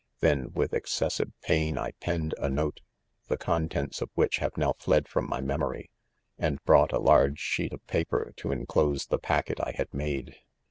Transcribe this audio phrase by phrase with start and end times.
[0.17, 2.81] —■ Then with excessive pain 1 penned a note,
[3.27, 5.91] the contents of which have now fled from my mem ory?
[6.39, 10.37] and brought a large sheet of paper to en close the packet I had made.